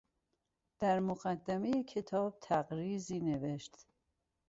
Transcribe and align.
در 0.79 0.99
مقدمهٔ 0.99 1.83
کتاب 1.83 2.37
تقریظی 2.41 3.19
نوشت. 3.19 3.85